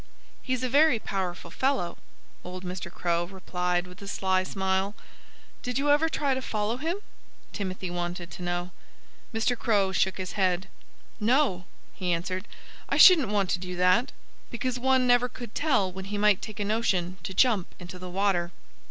[0.41, 1.99] "He's a very powerful fellow,"
[2.43, 2.91] old Mr.
[2.91, 4.95] Crow replied with a sly smile.
[5.61, 7.01] "Did you ever try to follow him?"
[7.53, 8.71] Timothy wanted to know.
[9.31, 9.55] Mr.
[9.55, 10.67] Crow shook his head.
[11.19, 12.47] "No!" he answered.
[12.89, 14.11] "I shouldn't want to do that,
[14.49, 18.09] because one never could tell when he might take a notion to jump into the
[18.09, 18.51] water."